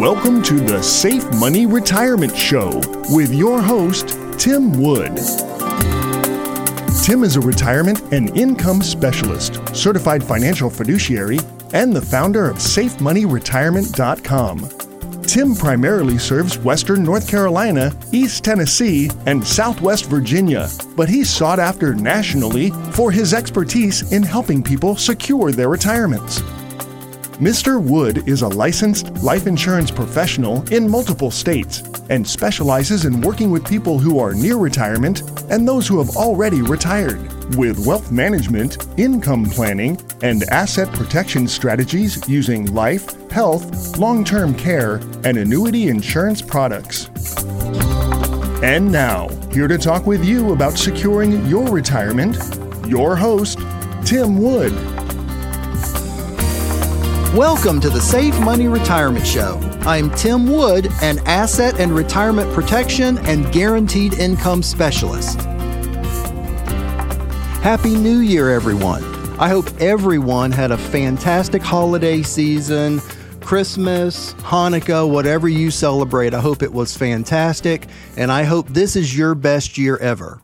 Welcome 0.00 0.42
to 0.44 0.54
the 0.54 0.80
Safe 0.82 1.30
Money 1.34 1.66
Retirement 1.66 2.34
Show 2.34 2.80
with 3.10 3.34
your 3.34 3.60
host, 3.60 4.18
Tim 4.38 4.80
Wood. 4.80 5.14
Tim 7.04 7.22
is 7.22 7.36
a 7.36 7.40
retirement 7.42 8.00
and 8.10 8.34
income 8.34 8.80
specialist, 8.80 9.60
certified 9.76 10.24
financial 10.24 10.70
fiduciary, 10.70 11.38
and 11.74 11.94
the 11.94 12.00
founder 12.00 12.48
of 12.48 12.56
SafeMoneyRetirement.com. 12.56 15.22
Tim 15.24 15.54
primarily 15.54 16.16
serves 16.16 16.56
Western 16.56 17.04
North 17.04 17.28
Carolina, 17.28 17.92
East 18.10 18.42
Tennessee, 18.42 19.10
and 19.26 19.46
Southwest 19.46 20.06
Virginia, 20.06 20.70
but 20.96 21.10
he's 21.10 21.28
sought 21.28 21.58
after 21.58 21.94
nationally 21.94 22.70
for 22.92 23.12
his 23.12 23.34
expertise 23.34 24.10
in 24.12 24.22
helping 24.22 24.62
people 24.62 24.96
secure 24.96 25.52
their 25.52 25.68
retirements. 25.68 26.42
Mr. 27.40 27.82
Wood 27.82 28.28
is 28.28 28.42
a 28.42 28.48
licensed 28.48 29.10
life 29.22 29.46
insurance 29.46 29.90
professional 29.90 30.62
in 30.70 30.86
multiple 30.86 31.30
states 31.30 31.80
and 32.10 32.28
specializes 32.28 33.06
in 33.06 33.22
working 33.22 33.50
with 33.50 33.66
people 33.66 33.98
who 33.98 34.18
are 34.18 34.34
near 34.34 34.58
retirement 34.58 35.22
and 35.50 35.66
those 35.66 35.88
who 35.88 35.96
have 35.96 36.14
already 36.16 36.60
retired 36.60 37.18
with 37.56 37.86
wealth 37.86 38.12
management, 38.12 38.86
income 38.98 39.46
planning, 39.46 39.98
and 40.22 40.42
asset 40.50 40.92
protection 40.92 41.48
strategies 41.48 42.28
using 42.28 42.66
life, 42.74 43.30
health, 43.30 43.96
long 43.96 44.22
term 44.22 44.54
care, 44.54 44.96
and 45.24 45.38
annuity 45.38 45.88
insurance 45.88 46.42
products. 46.42 47.08
And 48.62 48.92
now, 48.92 49.28
here 49.50 49.66
to 49.66 49.78
talk 49.78 50.06
with 50.06 50.22
you 50.22 50.52
about 50.52 50.76
securing 50.76 51.46
your 51.46 51.70
retirement, 51.70 52.36
your 52.86 53.16
host, 53.16 53.58
Tim 54.04 54.36
Wood. 54.42 54.99
Welcome 57.34 57.80
to 57.82 57.90
the 57.90 58.00
Safe 58.00 58.36
Money 58.40 58.66
Retirement 58.66 59.24
Show. 59.24 59.60
I'm 59.82 60.10
Tim 60.16 60.50
Wood, 60.50 60.88
an 61.00 61.20
asset 61.26 61.78
and 61.78 61.92
retirement 61.92 62.52
protection 62.52 63.18
and 63.18 63.52
guaranteed 63.52 64.14
income 64.14 64.64
specialist. 64.64 65.40
Happy 67.62 67.94
New 67.94 68.18
Year, 68.18 68.50
everyone. 68.50 69.04
I 69.38 69.48
hope 69.48 69.70
everyone 69.80 70.50
had 70.50 70.72
a 70.72 70.76
fantastic 70.76 71.62
holiday 71.62 72.22
season. 72.22 72.98
Christmas, 73.40 74.34
Hanukkah, 74.34 75.08
whatever 75.08 75.48
you 75.48 75.70
celebrate, 75.70 76.34
I 76.34 76.40
hope 76.40 76.64
it 76.64 76.72
was 76.72 76.96
fantastic. 76.96 77.86
And 78.16 78.32
I 78.32 78.42
hope 78.42 78.66
this 78.70 78.96
is 78.96 79.16
your 79.16 79.36
best 79.36 79.78
year 79.78 79.96
ever. 79.98 80.42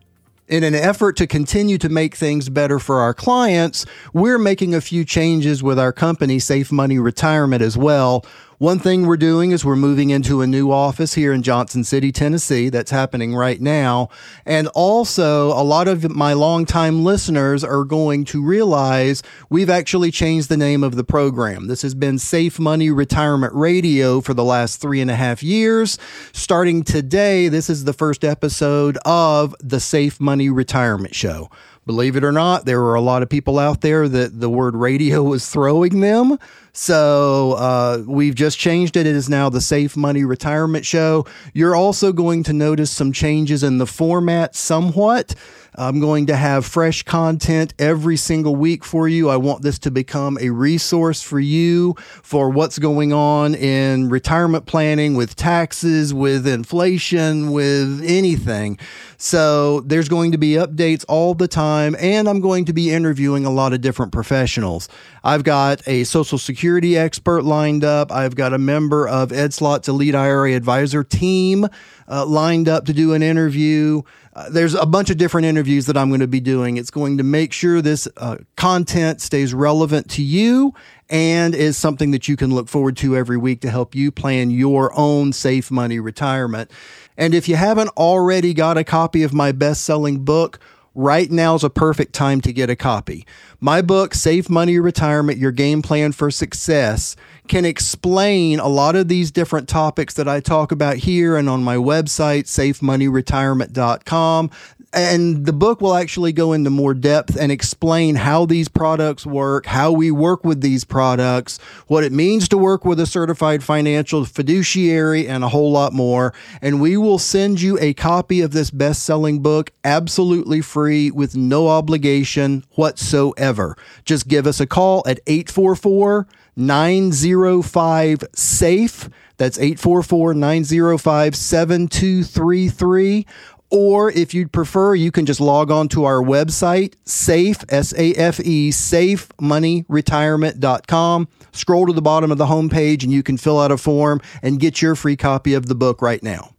In 0.49 0.63
an 0.63 0.77
effort 0.77 1.17
to 1.17 1.27
continue 1.27 1.77
to 1.79 1.89
make 1.89 2.15
things 2.15 2.49
better 2.49 2.79
for 2.79 3.01
our 3.01 3.13
clients, 3.13 3.85
we're 4.13 4.39
making 4.39 4.77
a 4.77 4.81
few 4.81 5.05
changes 5.05 5.61
with 5.61 5.77
our 5.77 5.93
company, 5.93 6.39
Safe 6.39 6.71
Money 6.71 7.01
Retirement, 7.01 7.63
as 7.63 7.77
well. 7.77 8.25
One 8.59 8.79
thing 8.79 9.07
we're 9.07 9.19
doing 9.19 9.51
is 9.51 9.67
we're 9.67 9.77
moving 9.77 10.09
into 10.09 10.41
a 10.41 10.47
new 10.47 10.73
office 10.73 11.13
here 11.13 11.31
in 11.31 11.43
Johnson 11.43 11.85
City, 11.85 12.11
Tennessee. 12.11 12.71
That's 12.71 12.91
happening 12.91 13.35
right 13.35 13.61
now. 13.61 14.09
And 14.47 14.69
also, 14.69 15.49
a 15.49 15.61
lot 15.61 15.89
of 15.89 16.11
my 16.17 16.33
longtime 16.33 17.05
listeners 17.05 17.63
are 17.63 17.85
going 17.85 18.25
to 18.27 18.43
realize 18.43 19.23
we've 19.51 19.69
actually 19.69 20.11
changed 20.11 20.49
the 20.49 20.57
name 20.57 20.83
of 20.83 20.97
the 20.97 21.05
program. 21.05 21.67
This 21.67 21.83
has 21.83 21.95
been 21.95 22.19
Safe 22.19 22.59
Money 22.59 22.91
Retirement 22.91 23.53
Radio 23.53 24.23
for 24.23 24.33
the 24.33 24.45
last 24.45 24.81
three 24.81 25.03
and 25.03 25.11
a 25.11 25.17
half 25.17 25.43
years. 25.43 25.99
Starting 26.33 26.83
today, 26.83 27.49
this 27.49 27.69
is 27.69 27.85
the 27.85 27.93
first 27.93 28.25
episode 28.25 28.97
of 29.05 29.55
the 29.61 29.81
Safe 29.81 30.19
Money 30.19 30.49
Retirement 30.49 31.15
Show. 31.15 31.51
Believe 31.87 32.17
it 32.17 32.25
or 32.25 32.33
not, 32.33 32.65
there 32.65 32.81
were 32.81 32.97
a 32.97 33.01
lot 33.01 33.23
of 33.23 33.29
people 33.29 33.61
out 33.61 33.81
there 33.81 34.09
that 34.09 34.41
the 34.41 34.51
word 34.51 34.75
radio 34.75 35.23
was 35.23 35.49
throwing 35.49 36.01
them. 36.01 36.37
So 36.73 37.53
uh, 37.53 38.03
we've 38.07 38.35
just 38.35 38.59
changed 38.59 38.97
it. 38.97 39.07
It 39.07 39.15
is 39.15 39.29
now 39.29 39.49
the 39.49 39.61
Safe 39.61 39.97
Money 39.97 40.25
Retirement 40.25 40.85
Show. 40.85 41.27
You're 41.55 41.77
also 41.77 42.13
going 42.13 42.43
to 42.43 42.53
notice 42.53 42.91
some 42.91 43.13
changes 43.13 43.63
in 43.63 43.79
the 43.79 43.87
format 43.87 44.57
somewhat. 44.57 45.37
I'm 45.79 46.01
going 46.01 46.27
to 46.27 46.37
have 46.37 46.65
fresh 46.65 47.03
content 47.03 47.75
every 47.79 48.17
single 48.17 48.57
week 48.57 48.85
for 48.85 49.09
you. 49.09 49.29
I 49.29 49.37
want 49.37 49.63
this 49.63 49.79
to 49.81 49.91
become 49.91 50.39
a 50.41 50.51
resource 50.51 51.21
for 51.21 51.39
you 51.39 51.95
for 52.23 52.49
what's 52.49 52.79
going 52.79 53.13
on 53.13 53.55
in 53.55 54.09
retirement 54.09 54.67
planning 54.67 55.15
with 55.15 55.37
taxes, 55.37 56.15
with 56.15 56.47
inflation, 56.47 57.51
with 57.53 58.03
anything. 58.05 58.79
So 59.19 59.81
there's 59.81 60.09
going 60.09 60.33
to 60.33 60.39
be 60.39 60.53
updates 60.53 61.05
all 61.09 61.35
the 61.35 61.49
time, 61.49 61.97
and 61.99 62.29
I'm 62.29 62.41
going 62.41 62.65
to 62.67 62.73
be 62.73 62.91
interviewing 62.91 63.45
a 63.45 63.51
lot 63.51 63.73
of 63.73 63.81
different 63.81 64.13
professionals. 64.13 64.89
I've 65.25 65.45
got 65.45 65.87
a 65.87 66.05
Social 66.05 66.39
Security 66.39 66.97
expert 66.97 67.43
lined 67.43 67.85
up. 67.85 68.13
I've 68.13 68.35
got 68.35 68.53
a 68.53 68.59
member 68.59 69.09
of 69.09 69.33
Ed 69.33 69.53
Slott's 69.53 69.89
Elite 69.89 70.15
IRA 70.15 70.53
Advisor 70.53 71.03
team 71.03 71.67
uh, 72.09 72.25
lined 72.25 72.69
up 72.69 72.87
to 72.87 72.93
do 72.93 73.13
an 73.13 73.23
interview. 73.23 74.03
Uh, 74.37 74.51
there's 74.51 74.75
a 74.75 74.85
bunch 74.85 75.09
of 75.09 75.17
different 75.17 75.47
interviews 75.47 75.87
that 75.87 75.97
I'm 75.97 76.09
going 76.09 76.21
to 76.21 76.27
be 76.27 76.41
doing. 76.41 76.77
It's 76.77 76.91
going 76.91 77.17
to 77.17 77.25
make 77.25 77.55
sure 77.55 77.81
this 77.81 78.07
uh, 78.19 78.37
content 78.55 79.23
stays 79.23 79.55
relevant 79.55 80.11
to 80.11 80.23
you 80.23 80.75
and 81.09 81.55
is 81.55 81.79
something 81.79 82.11
that 82.11 82.29
you 82.29 82.37
can 82.37 82.55
look 82.55 82.69
forward 82.69 82.99
to 82.99 83.17
every 83.17 83.39
week 83.39 83.63
to 83.63 83.71
help 83.71 83.95
you 83.95 84.13
plan 84.13 84.51
your 84.51 84.93
own 84.95 85.33
safe 85.33 85.71
money 85.71 85.99
retirement. 85.99 86.71
And 87.17 87.35
if 87.35 87.49
you 87.49 87.57
haven't 87.57 87.89
already 87.97 88.53
got 88.53 88.77
a 88.77 88.85
copy 88.85 89.23
of 89.23 89.33
my 89.33 89.53
best 89.53 89.85
selling 89.85 90.23
book, 90.23 90.61
right 90.97 91.31
now 91.31 91.55
is 91.55 91.63
a 91.63 91.71
perfect 91.71 92.15
time 92.15 92.41
to 92.41 92.53
get 92.53 92.69
a 92.71 92.75
copy. 92.75 93.25
My 93.61 93.83
book, 93.83 94.15
Safe 94.15 94.51
Money 94.51 94.81
Retirement 94.81 95.39
Your 95.39 95.53
Game 95.53 95.83
Plan 95.83 96.13
for 96.13 96.31
Success, 96.31 97.15
can 97.49 97.65
explain 97.65 98.59
a 98.59 98.69
lot 98.69 98.97
of 98.97 99.09
these 99.09 99.31
different 99.31 99.69
topics 99.69 100.15
that 100.15 100.27
I 100.27 100.41
talk 100.41 100.73
about 100.73 100.97
here 100.97 101.37
and 101.37 101.49
on 101.49 101.63
my 101.63 101.77
website, 101.77 102.45
safemoneyretirement.com 102.45 104.51
and 104.97 105.45
the 105.45 105.53
book 105.53 105.83
will 105.83 105.95
actually 105.95 106.33
go 106.33 106.55
into 106.55 106.71
more 106.71 106.95
depth 106.95 107.37
and 107.39 107.53
explain 107.53 108.15
how 108.15 108.47
these 108.47 108.67
products 108.67 109.27
work, 109.27 109.67
how 109.67 109.93
we 109.93 110.11
work 110.11 110.43
with 110.43 110.63
these 110.63 110.85
products, 110.85 111.59
what 111.87 112.03
it 112.03 112.13
means 112.13 112.49
to 112.49 112.57
work 112.57 112.87
with 112.87 112.99
a 112.99 113.07
certified 113.07 113.63
financial 113.63 114.25
fiduciary, 114.25 115.29
and 115.29 115.45
a 115.45 115.49
whole 115.49 115.71
lot 115.71 115.93
more. 115.93 116.33
And 116.63 116.81
we 116.81 116.97
will 116.97 117.19
send 117.19 117.61
you 117.61 117.79
a 117.79 117.93
copy 117.93 118.41
of 118.41 118.53
this 118.53 118.71
best 118.71 119.03
selling 119.03 119.43
book 119.43 119.71
absolutely 119.85 120.63
free 120.63 121.11
with 121.11 121.37
no 121.37 121.69
obligation 121.69 122.65
whatsoever. 122.71 123.77
Just 124.07 124.29
give 124.29 124.47
us 124.47 124.61
a 124.61 124.67
call 124.67 125.03
at 125.07 125.21
844 125.27 126.27
905 126.57 128.25
SAFE. 128.35 129.11
That's 129.37 129.59
844 129.59 130.33
905 130.33 131.37
7233 131.37 133.27
or 133.71 134.11
if 134.13 134.35
you'd 134.35 134.53
prefer, 134.53 134.95
you 134.95 135.11
can 135.11 135.25
just 135.27 135.41
log 135.41 135.71
on 135.71 135.89
to 135.89 136.05
our 136.05 136.23
website, 136.23 136.95
safe, 137.05 137.65
S 137.69 137.93
A 137.95 138.13
F 138.15 138.39
E, 138.41 138.71
safemoneyretirement.com. 138.71 141.29
Scroll 141.53 141.87
to 141.87 141.93
the 141.93 142.03
bottom 142.03 142.31
of 142.31 142.39
the 142.39 142.47
homepage 142.47 143.03
and 143.03 143.13
you 143.13 143.23
can 143.23 143.37
fill 143.37 143.59
out 143.59 143.73
a 143.73 143.77
form 143.77 144.23
and 144.43 144.59
get 144.61 144.81
your 144.83 144.95
free 144.95 145.17
copy 145.17 145.55
of 145.55 145.67
the 145.67 145.75
book 145.75 146.01
right 146.03 146.23
now. 146.23 146.53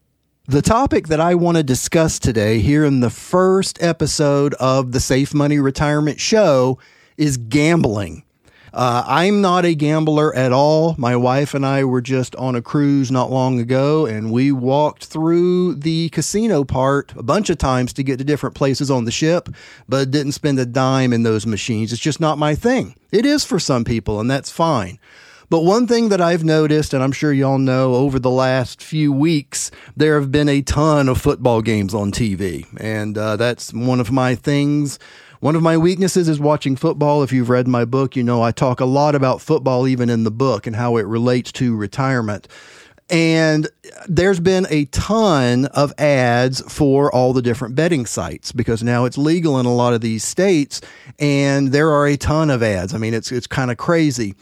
The 0.47 0.61
topic 0.61 1.07
that 1.07 1.19
I 1.19 1.33
want 1.35 1.57
to 1.57 1.63
discuss 1.63 2.19
today, 2.19 2.59
here 2.59 2.85
in 2.85 3.01
the 3.01 3.09
first 3.09 3.83
episode 3.83 4.53
of 4.55 4.93
the 4.93 5.01
Safe 5.01 5.33
Money 5.33 5.59
Retirement 5.59 6.21
Show, 6.21 6.79
is 7.17 7.35
gambling. 7.35 8.23
Uh, 8.77 9.03
I'm 9.07 9.41
not 9.41 9.65
a 9.65 9.73
gambler 9.73 10.35
at 10.35 10.51
all. 10.51 10.93
My 10.99 11.15
wife 11.15 11.55
and 11.55 11.65
I 11.65 11.83
were 11.83 11.99
just 11.99 12.35
on 12.35 12.55
a 12.55 12.61
cruise 12.61 13.09
not 13.09 13.31
long 13.31 13.59
ago, 13.59 14.05
and 14.05 14.31
we 14.31 14.51
walked 14.51 15.05
through 15.05 15.73
the 15.73 16.09
casino 16.09 16.63
part 16.63 17.11
a 17.17 17.23
bunch 17.23 17.49
of 17.49 17.57
times 17.57 17.91
to 17.93 18.03
get 18.03 18.19
to 18.19 18.23
different 18.23 18.55
places 18.55 18.91
on 18.91 19.05
the 19.05 19.11
ship, 19.11 19.49
but 19.89 20.11
didn't 20.11 20.33
spend 20.33 20.59
a 20.59 20.65
dime 20.67 21.11
in 21.11 21.23
those 21.23 21.47
machines. 21.47 21.91
It's 21.91 21.99
just 21.99 22.19
not 22.19 22.37
my 22.37 22.53
thing. 22.53 22.93
It 23.11 23.25
is 23.25 23.43
for 23.43 23.57
some 23.57 23.83
people, 23.83 24.19
and 24.19 24.29
that's 24.29 24.51
fine. 24.51 24.99
But 25.49 25.63
one 25.63 25.87
thing 25.87 26.09
that 26.09 26.21
I've 26.21 26.43
noticed, 26.43 26.93
and 26.93 27.01
I'm 27.01 27.13
sure 27.13 27.33
y'all 27.33 27.57
know 27.57 27.95
over 27.95 28.19
the 28.19 28.29
last 28.29 28.83
few 28.83 29.11
weeks, 29.11 29.71
there 29.95 30.19
have 30.19 30.31
been 30.31 30.49
a 30.49 30.61
ton 30.61 31.09
of 31.09 31.19
football 31.19 31.63
games 31.63 31.95
on 31.95 32.11
TV. 32.11 32.67
And 32.79 33.17
uh, 33.17 33.37
that's 33.37 33.73
one 33.73 34.01
of 34.01 34.11
my 34.11 34.35
things 34.35 34.99
one 35.39 35.55
of 35.55 35.61
my 35.61 35.77
weaknesses 35.77 36.27
is 36.27 36.39
watching 36.39 36.75
football. 36.75 37.21
If 37.23 37.31
you've 37.31 37.49
read 37.49 37.67
my 37.67 37.85
book, 37.85 38.15
you 38.15 38.23
know 38.23 38.41
I 38.41 38.51
talk 38.51 38.79
a 38.79 38.85
lot 38.85 39.15
about 39.15 39.41
football, 39.41 39.87
even 39.87 40.09
in 40.09 40.23
the 40.23 40.31
book, 40.31 40.65
and 40.65 40.75
how 40.75 40.97
it 40.97 41.05
relates 41.05 41.51
to 41.53 41.75
retirement. 41.75 42.47
And 43.09 43.69
there's 44.07 44.39
been 44.39 44.67
a 44.69 44.85
ton 44.85 45.65
of 45.67 45.93
ads 45.97 46.61
for 46.61 47.13
all 47.13 47.31
the 47.31 47.41
different 47.41 47.75
betting 47.75 48.05
sites 48.05 48.51
because 48.51 48.83
now 48.83 49.05
it's 49.05 49.17
legal 49.17 49.59
in 49.59 49.65
a 49.65 49.73
lot 49.73 49.93
of 49.93 50.01
these 50.01 50.23
states, 50.23 50.81
and 51.19 51.71
there 51.71 51.91
are 51.91 52.07
a 52.07 52.17
ton 52.17 52.49
of 52.49 52.61
ads. 52.63 52.93
I 52.93 52.97
mean, 52.97 53.13
it's 53.13 53.31
it's 53.31 53.47
kind 53.47 53.71
of 53.71 53.77
crazy. 53.77 54.35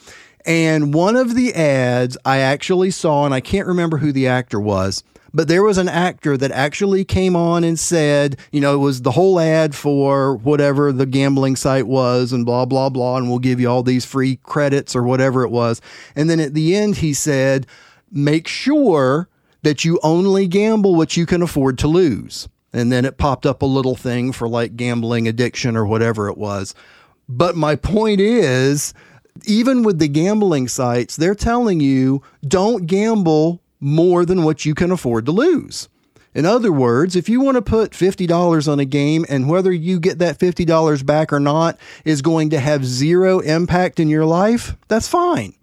And 0.46 0.94
one 0.94 1.16
of 1.16 1.36
the 1.36 1.54
ads 1.56 2.18
I 2.24 2.38
actually 2.38 2.92
saw, 2.92 3.26
and 3.26 3.34
I 3.34 3.42
can't 3.42 3.68
remember 3.68 3.98
who 3.98 4.12
the 4.12 4.28
actor 4.28 4.60
was 4.60 5.04
but 5.36 5.50
there 5.50 5.64
was 5.64 5.78
an 5.78 5.90
actor 5.90 6.38
that 6.38 6.52
actually 6.52 7.04
came 7.04 7.36
on 7.36 7.66
and 7.66 7.78
said, 7.78 8.40
you 8.54 8.62
know, 8.62 8.74
it 8.74 8.78
was 8.78 9.02
the 9.02 9.12
whole 9.12 9.38
ad 9.38 9.76
for 9.76 10.38
whatever 10.38 10.94
the 10.94 11.06
gambling 11.06 11.58
site 11.58 11.88
was 11.88 12.32
and 12.32 12.46
blah, 12.46 12.64
blah, 12.64 12.88
blah. 12.88 13.18
And 13.18 13.28
we'll 13.28 13.40
give 13.40 13.60
you 13.60 13.70
all 13.70 13.84
these 13.84 14.06
free 14.06 14.38
credits 14.44 14.96
or 14.96 15.04
whatever 15.04 15.44
it 15.44 15.52
was. 15.52 15.82
And 16.16 16.30
then 16.30 16.40
at 16.40 16.54
the 16.54 16.74
end, 16.74 16.96
he 16.98 17.14
said, 17.14 17.68
make 18.10 18.48
sure 18.48 19.28
that 19.64 19.84
you 19.84 20.00
only 20.04 20.48
gamble 20.48 20.96
what 20.96 21.18
you 21.18 21.26
can 21.26 21.42
afford 21.42 21.78
to 21.80 21.90
lose. 21.90 22.48
And 22.72 22.90
then 22.90 23.04
it 23.04 23.18
popped 23.18 23.46
up 23.46 23.62
a 23.62 23.66
little 23.66 23.96
thing 23.98 24.32
for 24.32 24.48
like 24.48 24.78
gambling 24.78 25.28
addiction 25.28 25.76
or 25.76 25.86
whatever 25.86 26.30
it 26.30 26.38
was. 26.38 26.74
But 27.28 27.58
my 27.58 27.76
point 27.76 28.22
is, 28.22 28.94
even 29.44 29.84
with 29.84 30.00
the 30.00 30.08
gambling 30.08 30.70
sites, 30.70 31.18
they're 31.18 31.36
telling 31.36 31.82
you 31.82 32.22
don't 32.48 32.86
gamble 32.86 33.62
more 33.80 34.26
than 34.26 34.44
what 34.44 34.66
you 34.66 34.74
can 34.74 34.92
afford 34.92 35.26
to 35.26 35.32
lose. 35.32 35.90
In 36.34 36.46
other 36.46 36.72
words, 36.72 37.16
if 37.16 37.30
you 37.30 37.40
want 37.40 37.56
to 37.56 37.62
put 37.62 37.92
$50 37.92 38.70
on 38.70 38.80
a 38.80 38.86
game 38.86 39.26
and 39.30 39.48
whether 39.48 39.72
you 39.72 40.02
get 40.02 40.20
that 40.20 40.38
$50 40.38 41.06
back 41.06 41.32
or 41.32 41.40
not 41.40 41.80
is 42.04 42.22
going 42.22 42.50
to 42.50 42.60
have 42.60 42.86
zero 42.86 43.40
impact 43.40 44.02
in 44.02 44.10
your 44.10 44.26
life, 44.26 44.76
that's 44.90 45.08
fine. 45.08 45.54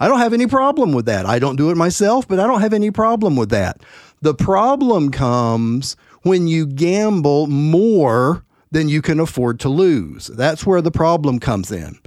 I 0.00 0.08
don't 0.08 0.18
have 0.18 0.32
any 0.32 0.46
problem 0.46 0.92
with 0.92 1.04
that. 1.06 1.26
I 1.26 1.38
don't 1.38 1.56
do 1.56 1.70
it 1.70 1.76
myself, 1.76 2.26
but 2.26 2.40
I 2.40 2.46
don't 2.46 2.62
have 2.62 2.72
any 2.72 2.90
problem 2.90 3.36
with 3.36 3.50
that. 3.50 3.82
The 4.22 4.34
problem 4.34 5.10
comes 5.10 5.96
when 6.22 6.48
you 6.48 6.66
gamble 6.66 7.46
more 7.46 8.42
than 8.70 8.88
you 8.88 9.02
can 9.02 9.20
afford 9.20 9.60
to 9.60 9.68
lose. 9.68 10.28
That's 10.28 10.66
where 10.66 10.80
the 10.80 10.90
problem 10.90 11.38
comes 11.38 11.70
in. 11.70 11.98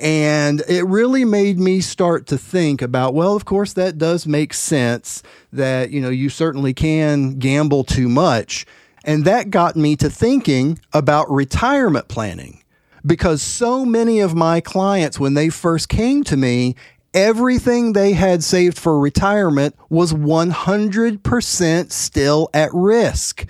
And 0.00 0.62
it 0.66 0.84
really 0.86 1.26
made 1.26 1.58
me 1.58 1.82
start 1.82 2.26
to 2.28 2.38
think 2.38 2.80
about, 2.80 3.12
well, 3.12 3.36
of 3.36 3.44
course, 3.44 3.74
that 3.74 3.98
does 3.98 4.26
make 4.26 4.54
sense 4.54 5.22
that, 5.52 5.90
you 5.90 6.00
know, 6.00 6.08
you 6.08 6.30
certainly 6.30 6.72
can 6.72 7.38
gamble 7.38 7.84
too 7.84 8.08
much. 8.08 8.64
And 9.04 9.26
that 9.26 9.50
got 9.50 9.76
me 9.76 9.96
to 9.96 10.08
thinking 10.08 10.78
about 10.94 11.30
retirement 11.30 12.08
planning 12.08 12.62
because 13.04 13.42
so 13.42 13.84
many 13.84 14.20
of 14.20 14.34
my 14.34 14.60
clients, 14.60 15.20
when 15.20 15.34
they 15.34 15.50
first 15.50 15.90
came 15.90 16.24
to 16.24 16.36
me, 16.36 16.76
everything 17.12 17.92
they 17.92 18.12
had 18.12 18.42
saved 18.42 18.78
for 18.78 18.98
retirement 18.98 19.74
was 19.90 20.14
100% 20.14 21.92
still 21.92 22.48
at 22.54 22.70
risk. 22.72 23.46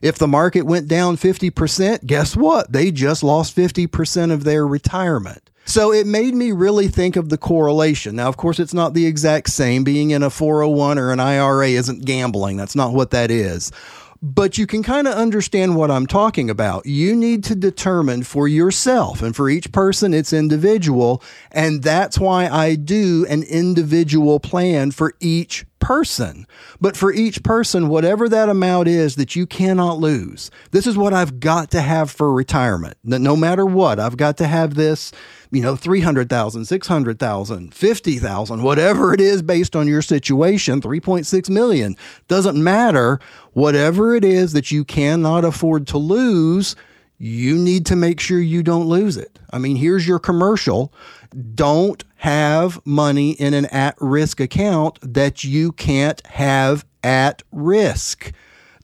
If 0.00 0.18
the 0.18 0.28
market 0.28 0.62
went 0.62 0.88
down 0.88 1.16
50%, 1.16 2.06
guess 2.06 2.36
what? 2.36 2.72
They 2.72 2.90
just 2.90 3.22
lost 3.22 3.54
50% 3.54 4.32
of 4.32 4.42
their 4.42 4.66
retirement. 4.66 5.48
So 5.64 5.92
it 5.92 6.06
made 6.06 6.34
me 6.34 6.52
really 6.52 6.88
think 6.88 7.16
of 7.16 7.28
the 7.28 7.38
correlation. 7.38 8.16
Now, 8.16 8.28
of 8.28 8.36
course, 8.36 8.58
it's 8.58 8.74
not 8.74 8.94
the 8.94 9.06
exact 9.06 9.50
same. 9.50 9.84
Being 9.84 10.10
in 10.10 10.22
a 10.22 10.30
401 10.30 10.98
or 10.98 11.12
an 11.12 11.20
IRA 11.20 11.68
isn't 11.68 12.04
gambling. 12.04 12.56
That's 12.56 12.76
not 12.76 12.92
what 12.92 13.10
that 13.12 13.30
is. 13.30 13.70
But 14.24 14.56
you 14.56 14.68
can 14.68 14.84
kind 14.84 15.08
of 15.08 15.14
understand 15.14 15.74
what 15.74 15.90
I'm 15.90 16.06
talking 16.06 16.48
about. 16.48 16.86
You 16.86 17.16
need 17.16 17.42
to 17.44 17.56
determine 17.56 18.22
for 18.22 18.46
yourself, 18.46 19.20
and 19.20 19.34
for 19.34 19.50
each 19.50 19.72
person, 19.72 20.14
it's 20.14 20.32
individual. 20.32 21.22
And 21.50 21.82
that's 21.82 22.20
why 22.20 22.48
I 22.48 22.76
do 22.76 23.26
an 23.28 23.42
individual 23.42 24.38
plan 24.38 24.92
for 24.92 25.14
each 25.18 25.64
person. 25.82 26.46
But 26.80 26.96
for 26.96 27.12
each 27.12 27.42
person, 27.42 27.88
whatever 27.88 28.28
that 28.28 28.48
amount 28.48 28.88
is 28.88 29.16
that 29.16 29.36
you 29.36 29.46
cannot 29.46 29.98
lose, 29.98 30.50
this 30.70 30.86
is 30.86 30.96
what 30.96 31.12
I've 31.12 31.40
got 31.40 31.70
to 31.72 31.82
have 31.82 32.10
for 32.10 32.32
retirement. 32.32 32.96
No 33.02 33.36
matter 33.36 33.66
what, 33.66 34.00
I've 34.00 34.16
got 34.16 34.38
to 34.38 34.46
have 34.46 34.74
this, 34.74 35.12
you 35.50 35.60
know, 35.60 35.76
300,000, 35.76 36.64
600,000, 36.64 37.74
50,000, 37.74 38.62
whatever 38.62 39.12
it 39.12 39.20
is 39.20 39.42
based 39.42 39.76
on 39.76 39.88
your 39.88 40.02
situation, 40.02 40.80
3.6 40.80 41.50
million. 41.50 41.96
Doesn't 42.28 42.62
matter. 42.62 43.18
Whatever 43.52 44.14
it 44.14 44.24
is 44.24 44.52
that 44.52 44.70
you 44.70 44.84
cannot 44.84 45.44
afford 45.44 45.86
to 45.88 45.98
lose, 45.98 46.76
you 47.22 47.56
need 47.56 47.86
to 47.86 47.94
make 47.94 48.18
sure 48.18 48.40
you 48.40 48.64
don't 48.64 48.88
lose 48.88 49.16
it. 49.16 49.38
I 49.52 49.58
mean, 49.58 49.76
here's 49.76 50.08
your 50.08 50.18
commercial. 50.18 50.92
Don't 51.54 52.02
have 52.16 52.84
money 52.84 53.30
in 53.30 53.54
an 53.54 53.66
at 53.66 53.94
risk 54.00 54.40
account 54.40 54.98
that 55.02 55.44
you 55.44 55.70
can't 55.70 56.20
have 56.26 56.84
at 57.04 57.44
risk. 57.52 58.32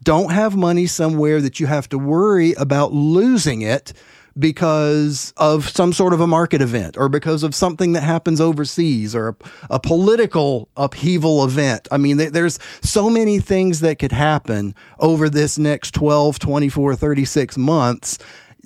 Don't 0.04 0.30
have 0.30 0.54
money 0.54 0.86
somewhere 0.86 1.40
that 1.40 1.58
you 1.58 1.66
have 1.66 1.88
to 1.88 1.98
worry 1.98 2.52
about 2.52 2.92
losing 2.92 3.62
it 3.62 3.92
because 4.38 5.32
of 5.36 5.68
some 5.68 5.92
sort 5.92 6.12
of 6.12 6.20
a 6.20 6.26
market 6.26 6.62
event 6.62 6.96
or 6.96 7.08
because 7.08 7.42
of 7.42 7.54
something 7.54 7.92
that 7.92 8.02
happens 8.02 8.40
overseas 8.40 9.14
or 9.14 9.28
a, 9.28 9.36
a 9.70 9.80
political 9.80 10.68
upheaval 10.76 11.44
event. 11.44 11.88
I 11.90 11.96
mean, 11.96 12.18
th- 12.18 12.32
there's 12.32 12.58
so 12.82 13.10
many 13.10 13.40
things 13.40 13.80
that 13.80 13.98
could 13.98 14.12
happen 14.12 14.74
over 14.98 15.28
this 15.28 15.58
next 15.58 15.92
12, 15.94 16.38
24, 16.38 16.96
36 16.96 17.58
months. 17.58 18.18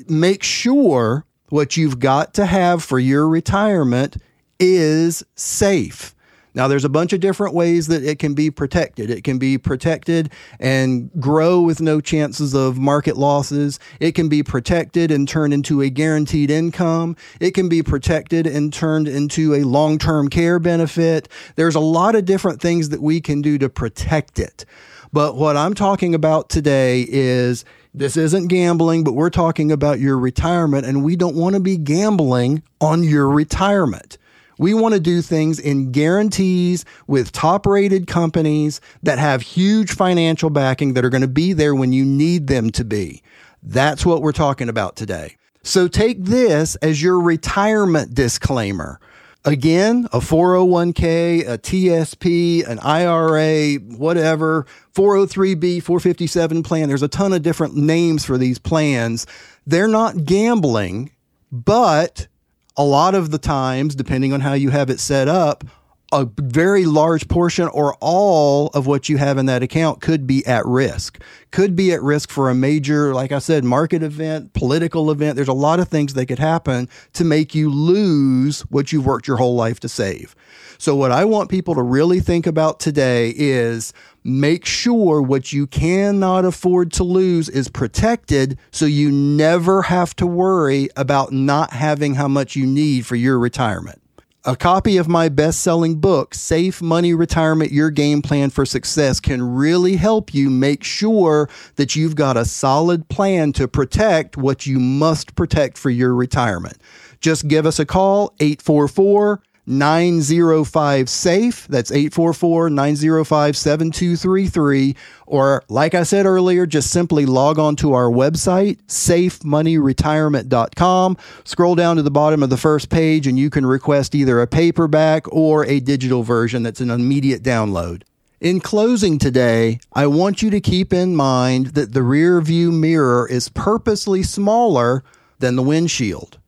Make 0.09 0.43
sure 0.43 1.25
what 1.49 1.77
you've 1.77 1.99
got 1.99 2.35
to 2.35 2.47
have 2.47 2.83
for 2.83 2.99
your 2.99 3.29
retirement 3.29 4.17
is 4.59 5.25
safe. 5.35 6.15
Now, 6.55 6.69
there's 6.69 6.85
a 6.85 6.91
bunch 6.91 7.13
of 7.13 7.21
different 7.21 7.55
ways 7.55 7.87
that 7.87 8.05
it 8.05 8.19
can 8.19 8.35
be 8.35 8.51
protected. 8.51 9.11
It 9.11 9.25
can 9.25 9.39
be 9.39 9.57
protected 9.57 10.31
and 10.61 11.11
grow 11.19 11.63
with 11.63 11.81
no 11.81 12.01
chances 12.01 12.55
of 12.55 12.79
market 12.79 13.17
losses. 13.17 13.79
It 14.01 14.13
can 14.13 14.29
be 14.29 14.43
protected 14.43 15.11
and 15.11 15.27
turned 15.27 15.55
into 15.55 15.81
a 15.81 15.89
guaranteed 15.89 16.51
income. 16.51 17.17
It 17.41 17.53
can 17.53 17.69
be 17.69 17.83
protected 17.83 18.47
and 18.47 18.73
turned 18.73 19.09
into 19.09 19.55
a 19.55 19.63
long 19.63 19.99
term 19.99 20.29
care 20.29 20.59
benefit. 20.59 21.29
There's 21.57 21.75
a 21.75 21.81
lot 21.81 22.15
of 22.15 22.27
different 22.27 22.61
things 22.61 22.91
that 22.91 23.01
we 23.01 23.21
can 23.21 23.41
do 23.41 23.57
to 23.59 23.69
protect 23.69 24.39
it. 24.39 24.67
But 25.13 25.37
what 25.37 25.57
I'm 25.57 25.75
talking 25.75 26.15
about 26.15 26.49
today 26.49 27.05
is 27.09 27.65
this 27.95 28.17
isn't 28.17 28.49
gambling, 28.49 29.05
but 29.05 29.13
we're 29.13 29.31
talking 29.31 29.71
about 29.71 30.01
your 30.01 30.19
retirement, 30.19 30.87
and 30.87 31.05
we 31.05 31.17
don't 31.17 31.37
want 31.37 31.55
to 31.55 31.61
be 31.61 31.77
gambling 31.77 32.63
on 32.81 33.03
your 33.03 33.29
retirement. 33.29 34.17
We 34.59 34.75
want 34.75 34.95
to 34.95 35.01
do 35.01 35.23
things 35.23 35.59
in 35.59 35.93
guarantees 35.93 36.85
with 37.07 37.33
top 37.33 37.67
rated 37.67 38.07
companies 38.07 38.81
that 39.03 39.19
have 39.19 39.43
huge 39.43 39.93
financial 39.93 40.51
backing 40.51 40.95
that 40.95 41.05
are 41.05 41.11
going 41.11 41.23
to 41.23 41.29
be 41.29 41.53
there 41.53 41.75
when 41.75 41.93
you 41.93 42.05
need 42.05 42.47
them 42.47 42.71
to 42.71 42.85
be. 42.85 43.23
That's 43.63 44.05
what 44.05 44.23
we're 44.23 44.33
talking 44.33 44.69
about 44.69 44.97
today. 44.97 45.37
So 45.63 45.87
take 45.87 46.25
this 46.25 46.75
as 46.77 47.03
your 47.03 47.21
retirement 47.21 48.15
disclaimer. 48.15 48.99
Again, 49.45 50.07
a 50.13 50.19
401k, 50.19 51.49
a 51.49 51.59
TSP, 51.59 52.67
an 52.69 52.79
IRA, 52.79 53.75
whatever, 53.97 54.67
403b, 54.95 55.83
457 55.83 56.63
plan. 56.63 56.89
There's 56.89 57.03
a 57.03 57.09
ton 57.09 57.33
of 57.33 57.43
different 57.43 57.75
names 57.75 58.25
for 58.25 58.39
these 58.39 58.61
plans. 58.61 59.27
They're 59.67 59.89
not 59.89 60.25
gambling, 60.25 61.11
but 61.51 62.29
a 62.77 62.85
lot 62.85 63.15
of 63.15 63.31
the 63.31 63.39
times, 63.39 63.95
depending 63.95 64.33
on 64.33 64.41
how 64.41 64.55
you 64.55 64.71
have 64.71 64.91
it 64.91 65.01
set 65.01 65.29
up, 65.29 65.65
a 66.13 66.29
very 66.39 66.85
large 66.85 67.27
portion 67.27 67.69
or 67.69 67.97
all 68.01 68.69
of 68.69 68.87
what 68.87 69.09
you 69.09 69.17
have 69.17 69.39
in 69.39 69.47
that 69.47 69.63
account 69.63 70.01
could 70.01 70.27
be 70.27 70.45
at 70.47 70.65
risk. 70.67 71.19
Could 71.51 71.75
be 71.75 71.93
at 71.93 72.03
risk 72.03 72.31
for 72.31 72.51
a 72.51 72.55
major, 72.55 73.15
like 73.15 73.33
I 73.33 73.39
said, 73.39 73.65
market 73.65 74.03
event, 74.03 74.53
political 74.53 75.11
event. 75.11 75.37
There's 75.37 75.49
a 75.49 75.55
lot 75.55 75.81
of 75.81 75.89
things 75.89 76.15
that 76.15 76.27
could 76.27 76.39
happen 76.39 76.89
to 77.15 77.25
make 77.25 77.55
you 77.55 77.71
lose 77.71 78.61
what 78.63 78.93
you've 78.93 79.07
worked 79.07 79.27
your 79.27 79.39
whole 79.39 79.57
life 79.57 79.81
to 79.81 79.89
save. 79.89 80.37
So, 80.79 80.95
what 80.97 81.13
I 81.13 81.25
want 81.25 81.49
people 81.49 81.75
to 81.77 81.83
really 81.83 82.21
think 82.21 82.47
about 82.47 82.81
today 82.81 83.33
is 83.37 83.93
make 84.25 84.67
sure 84.67 85.23
what 85.23 85.53
you 85.53 85.67
cannot 85.67 86.45
afford 86.45 86.93
to 86.95 87.05
lose 87.05 87.49
is 87.49 87.69
protected 87.69 88.59
so 88.71 88.85
you 88.85 89.11
never 89.11 89.83
have 89.83 90.15
to 90.17 90.27
worry 90.27 90.89
about 90.97 91.33
not 91.33 91.73
having 91.73 92.15
how 92.15 92.29
much 92.29 92.57
you 92.57 92.67
need 92.67 93.07
for 93.07 93.17
your 93.17 93.39
retirement. 93.39 94.02
A 94.45 94.57
copy 94.57 94.97
of 94.97 95.07
my 95.07 95.29
best 95.29 95.61
selling 95.61 96.01
book, 96.01 96.35
Safe 96.35 96.83
Money 96.83 97.15
Retirement 97.15 97.71
Your 97.71 97.91
Game 97.91 98.23
Plan 98.23 98.51
for 98.51 98.67
Success, 98.67 99.21
can 99.21 99.41
really 99.41 99.95
help 99.95 100.35
you 100.35 100.51
make 100.51 100.83
sure 100.83 101.49
that 101.77 101.95
you've 101.95 102.17
got 102.17 102.37
a 102.37 102.45
solid 102.45 103.09
plan 103.09 103.53
to 103.53 103.69
protect 103.69 104.37
what 104.37 104.67
you 104.67 104.81
must 104.81 105.37
protect 105.37 105.79
for 105.79 105.91
your 105.91 106.13
retirement. 106.13 106.77
Just 107.21 107.47
give 107.47 107.67
us 107.67 107.79
a 107.79 107.87
call, 107.87 108.35
844 108.41 109.41
905 109.67 111.09
SAFE. 111.09 111.69
That's 111.69 111.93
844 111.93 112.71
905 112.71 113.57
7233. 113.57 114.97
Or, 115.27 115.63
like 115.69 115.95
I 115.95 116.03
said 116.03 116.27
earlier, 116.27 116.67
just 116.67 116.91
simply 116.91 117.25
log 117.27 117.59
on 117.59 117.77
to 117.77 117.95
our 117.95 118.11
website, 118.11 118.83
safemoneyretirement.com. 118.87 121.17
Scroll 121.45 121.75
down 121.75 121.97
to 121.97 122.03
the 122.03 122.11
bottom 122.11 122.43
of 122.43 122.51
the 122.51 122.57
first 122.57 122.91
page, 122.91 123.27
and 123.27 123.39
you 123.39 123.51
can 123.51 123.65
request 123.65 124.15
either 124.15 124.41
a 124.41 124.47
paperback 124.47 125.31
or 125.33 125.65
a 125.67 125.81
digital 125.81 126.23
version 126.23 126.63
that's 126.63 126.81
an 126.81 126.91
immediate 126.91 127.43
download. 127.43 128.03
In 128.41 128.59
closing 128.59 129.19
today, 129.19 129.79
I 129.93 130.09
want 130.09 130.43
you 130.43 130.51
to 130.51 130.61
keep 130.61 130.93
in 130.93 131.15
mind 131.15 131.69
that 131.69 131.93
the 131.93 132.03
rear 132.03 132.41
view 132.41 132.73
mirror 132.73 133.29
is 133.29 133.49
purposely 133.49 134.25
smaller 134.25 135.05
than 135.39 135.55
the 135.55 135.63
windshield 135.63 136.39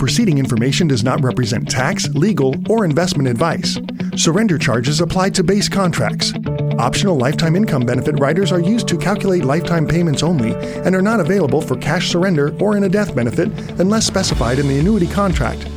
preceding 0.00 0.38
information 0.38 0.88
does 0.88 1.04
not 1.04 1.22
represent 1.22 1.70
tax, 1.70 2.08
legal, 2.14 2.54
or 2.70 2.86
investment 2.86 3.28
advice. 3.28 3.78
Surrender 4.16 4.56
charges 4.56 5.02
apply 5.02 5.28
to 5.28 5.44
base 5.44 5.68
contracts. 5.68 6.32
Optional 6.78 7.18
lifetime 7.18 7.54
income 7.54 7.84
benefit 7.84 8.18
riders 8.18 8.50
are 8.50 8.60
used 8.60 8.88
to 8.88 8.96
calculate 8.96 9.44
lifetime 9.44 9.86
payments 9.86 10.22
only 10.22 10.54
and 10.86 10.96
are 10.96 11.02
not 11.02 11.20
available 11.20 11.60
for 11.60 11.76
cash 11.76 12.08
surrender 12.08 12.56
or 12.60 12.78
in 12.78 12.84
a 12.84 12.88
death 12.88 13.14
benefit 13.14 13.48
unless 13.78 14.06
specified 14.06 14.58
in 14.58 14.68
the 14.68 14.78
annuity 14.78 15.06
contract. 15.06 15.68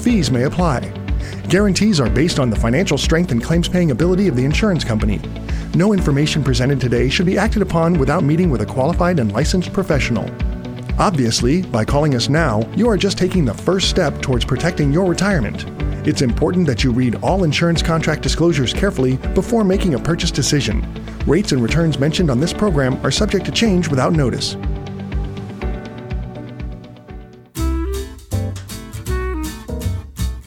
Fees 0.00 0.30
may 0.30 0.44
apply. 0.44 0.80
Guarantees 1.48 1.98
are 1.98 2.08
based 2.08 2.38
on 2.38 2.50
the 2.50 2.56
financial 2.56 2.96
strength 2.96 3.32
and 3.32 3.42
claims 3.42 3.68
paying 3.68 3.90
ability 3.90 4.28
of 4.28 4.36
the 4.36 4.44
insurance 4.44 4.84
company. 4.84 5.20
No 5.74 5.92
information 5.92 6.44
presented 6.44 6.80
today 6.80 7.08
should 7.08 7.26
be 7.26 7.36
acted 7.36 7.62
upon 7.62 7.98
without 7.98 8.22
meeting 8.22 8.48
with 8.48 8.60
a 8.60 8.66
qualified 8.66 9.18
and 9.18 9.32
licensed 9.32 9.72
professional. 9.72 10.30
Obviously, 10.98 11.62
by 11.62 11.84
calling 11.84 12.14
us 12.14 12.28
now, 12.28 12.68
you 12.76 12.88
are 12.88 12.96
just 12.96 13.16
taking 13.16 13.44
the 13.44 13.54
first 13.54 13.88
step 13.88 14.20
towards 14.20 14.44
protecting 14.44 14.92
your 14.92 15.06
retirement. 15.06 15.64
It's 16.06 16.20
important 16.20 16.66
that 16.66 16.84
you 16.84 16.92
read 16.92 17.14
all 17.16 17.44
insurance 17.44 17.82
contract 17.82 18.22
disclosures 18.22 18.72
carefully 18.74 19.16
before 19.34 19.64
making 19.64 19.94
a 19.94 19.98
purchase 19.98 20.30
decision. 20.30 20.84
Rates 21.26 21.52
and 21.52 21.62
returns 21.62 21.98
mentioned 21.98 22.30
on 22.30 22.40
this 22.40 22.52
program 22.52 22.94
are 23.06 23.10
subject 23.10 23.46
to 23.46 23.52
change 23.52 23.88
without 23.88 24.12
notice. 24.12 24.56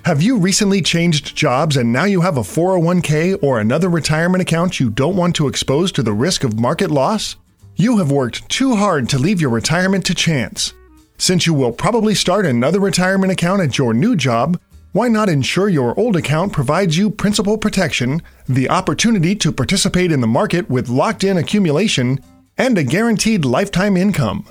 Have 0.06 0.22
you 0.22 0.38
recently 0.38 0.84
changed 0.84 1.36
jobs 1.36 1.78
and 1.78 1.92
now 1.92 2.04
you 2.04 2.22
have 2.22 2.38
a 2.38 2.42
401k 2.42 3.42
or 3.42 3.60
another 3.60 3.90
retirement 3.90 4.44
account 4.44 4.80
you 4.80 4.92
don't 4.92 5.16
want 5.16 5.36
to 5.38 5.48
expose 5.48 5.92
to 5.94 6.04
the 6.04 6.14
risk 6.14 6.44
of 6.44 6.60
market 6.60 6.92
loss? 6.92 7.38
You 7.78 7.98
have 7.98 8.10
worked 8.10 8.48
too 8.48 8.78
hard 8.78 9.10
to 9.10 9.20
leave 9.20 9.42
your 9.42 9.50
retirement 9.50 10.06
to 10.06 10.16
chance. 10.16 10.74
Since 11.18 11.46
you 11.46 11.54
will 11.54 11.74
probably 11.74 12.16
start 12.16 12.46
another 12.46 12.80
retirement 12.80 13.34
account 13.34 13.62
at 13.62 13.78
your 13.78 13.94
new 13.94 14.16
job, 14.16 14.58
why 14.94 15.10
not 15.10 15.28
ensure 15.28 15.68
your 15.68 15.98
old 16.00 16.16
account 16.16 16.54
provides 16.54 16.98
you 16.98 17.10
principal 17.10 17.58
protection, 17.58 18.22
the 18.48 18.70
opportunity 18.70 19.36
to 19.36 19.52
participate 19.52 20.14
in 20.14 20.22
the 20.22 20.28
market 20.28 20.70
with 20.70 20.88
locked 20.88 21.26
in 21.26 21.38
accumulation, 21.38 22.22
and 22.58 22.78
a 22.78 22.84
guaranteed 22.84 23.44
lifetime 23.44 23.98
income? 23.98 24.46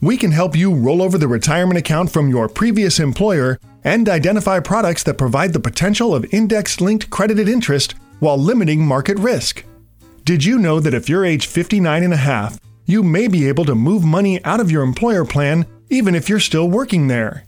We 0.00 0.16
can 0.16 0.30
help 0.30 0.54
you 0.54 0.72
roll 0.72 1.02
over 1.02 1.18
the 1.18 1.26
retirement 1.26 1.78
account 1.78 2.12
from 2.12 2.28
your 2.28 2.48
previous 2.48 3.00
employer 3.00 3.58
and 3.82 4.08
identify 4.08 4.60
products 4.60 5.02
that 5.02 5.18
provide 5.18 5.52
the 5.52 5.58
potential 5.58 6.14
of 6.14 6.32
index 6.32 6.80
linked 6.80 7.10
credited 7.10 7.48
interest 7.48 7.96
while 8.20 8.38
limiting 8.38 8.86
market 8.86 9.18
risk. 9.18 9.64
Did 10.24 10.44
you 10.44 10.58
know 10.58 10.78
that 10.78 10.94
if 10.94 11.08
you're 11.08 11.24
age 11.24 11.48
59 11.48 12.04
and 12.04 12.14
a 12.14 12.18
half, 12.18 12.60
you 12.88 13.02
may 13.02 13.28
be 13.28 13.46
able 13.46 13.66
to 13.66 13.74
move 13.74 14.02
money 14.02 14.42
out 14.44 14.60
of 14.60 14.70
your 14.70 14.82
employer 14.82 15.22
plan 15.22 15.66
even 15.90 16.14
if 16.14 16.26
you're 16.26 16.40
still 16.40 16.70
working 16.70 17.06
there? 17.06 17.44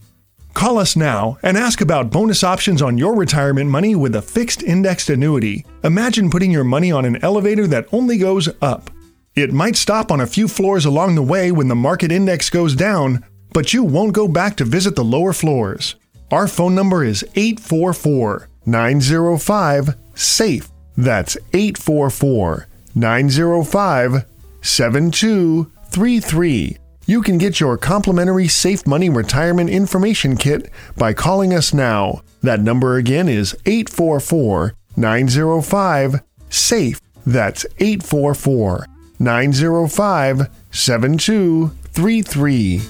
Call 0.53 0.77
us 0.77 0.97
now 0.97 1.39
and 1.43 1.57
ask 1.57 1.81
about 1.81 2.11
bonus 2.11 2.45
options 2.45 2.83
on 2.83 2.99
your 2.99 3.17
retirement 3.17 3.71
money 3.71 3.95
with 3.95 4.15
a 4.15 4.21
fixed 4.21 4.63
indexed 4.63 5.09
annuity. 5.09 5.65
Imagine 5.83 6.29
putting 6.29 6.51
your 6.51 6.65
money 6.65 6.93
on 6.93 7.07
an 7.07 7.25
elevator 7.25 7.67
that 7.69 7.87
only 7.91 8.19
goes 8.19 8.51
up. 8.61 8.91
It 9.35 9.51
might 9.51 9.77
stop 9.77 10.13
on 10.13 10.21
a 10.21 10.27
few 10.27 10.47
floors 10.47 10.85
along 10.85 11.15
the 11.15 11.23
way 11.23 11.51
when 11.51 11.69
the 11.69 11.75
market 11.75 12.13
index 12.13 12.51
goes 12.51 12.75
down, 12.75 13.25
but 13.55 13.73
you 13.73 13.83
won't 13.83 14.13
go 14.13 14.29
back 14.29 14.57
to 14.57 14.65
visit 14.67 14.95
the 14.95 15.05
lower 15.05 15.33
floors. 15.33 15.95
Our 16.31 16.49
phone 16.49 16.75
number 16.75 17.03
is 17.03 17.25
844 17.35 18.47
905 18.67 19.97
SAFE. 20.15 20.69
That's 20.99 21.39
844 21.55 22.67
905 22.95 24.27
7233. 24.62 26.76
You 27.07 27.23
can 27.23 27.38
get 27.38 27.61
your 27.61 27.76
complimentary 27.76 28.49
Safe 28.49 28.87
Money 28.87 29.09
Retirement 29.09 29.71
Information 29.71 30.37
Kit 30.37 30.71
by 30.97 31.12
calling 31.12 31.52
us 31.52 31.75
now. 31.75 32.23
That 32.43 32.61
number 32.61 32.97
again 32.97 33.29
is 33.29 33.55
844 33.67 34.75
905 34.97 36.21
SAFE. 36.49 37.00
That's 37.26 37.67
844 37.79 38.81
844- 38.81 38.87
905 39.21 40.49
7233. 40.71 42.81